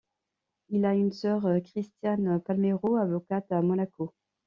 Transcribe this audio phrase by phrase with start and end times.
[0.69, 4.15] Il a une sœur, Christiane Palmero, avocate à Monaco.